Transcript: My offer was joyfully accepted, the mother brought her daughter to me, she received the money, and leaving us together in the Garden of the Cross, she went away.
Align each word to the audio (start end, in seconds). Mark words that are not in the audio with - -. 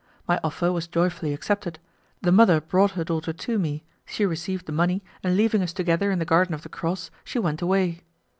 My 0.27 0.39
offer 0.43 0.71
was 0.71 0.87
joyfully 0.87 1.31
accepted, 1.31 1.77
the 2.23 2.31
mother 2.31 2.59
brought 2.59 2.93
her 2.97 3.03
daughter 3.03 3.31
to 3.33 3.59
me, 3.59 3.83
she 4.03 4.25
received 4.25 4.65
the 4.65 4.71
money, 4.71 5.03
and 5.21 5.37
leaving 5.37 5.61
us 5.61 5.73
together 5.73 6.09
in 6.09 6.17
the 6.17 6.25
Garden 6.25 6.55
of 6.55 6.63
the 6.63 6.69
Cross, 6.69 7.11
she 7.23 7.37
went 7.37 7.61
away. 7.61 8.01